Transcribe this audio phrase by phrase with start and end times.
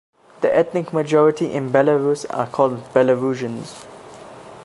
[0.41, 3.85] The ethnic majority in Belarus are called Belarusians.